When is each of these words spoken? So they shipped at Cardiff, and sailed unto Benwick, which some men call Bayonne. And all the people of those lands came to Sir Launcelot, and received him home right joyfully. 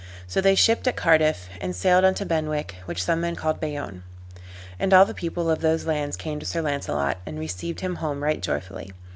So 0.25 0.41
they 0.41 0.55
shipped 0.55 0.87
at 0.87 0.95
Cardiff, 0.95 1.47
and 1.61 1.75
sailed 1.75 2.03
unto 2.05 2.25
Benwick, 2.25 2.73
which 2.85 3.03
some 3.03 3.21
men 3.21 3.35
call 3.35 3.53
Bayonne. 3.53 4.01
And 4.79 4.95
all 4.95 5.05
the 5.05 5.13
people 5.13 5.47
of 5.47 5.61
those 5.61 5.85
lands 5.85 6.17
came 6.17 6.39
to 6.39 6.45
Sir 6.47 6.63
Launcelot, 6.63 7.19
and 7.23 7.37
received 7.37 7.81
him 7.81 7.97
home 7.97 8.23
right 8.23 8.41
joyfully. 8.41 8.93